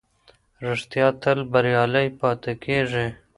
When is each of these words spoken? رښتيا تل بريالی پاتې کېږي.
رښتيا 0.65 1.07
تل 1.21 1.39
بريالی 1.51 2.07
پاتې 2.19 2.53
کېږي. 2.63 3.07